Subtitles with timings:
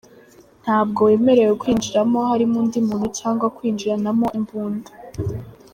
[0.63, 4.89] Ntabwo wemerewe kwinjiramo harimo undi muntu cyangwa kwinjiranamo imbunda.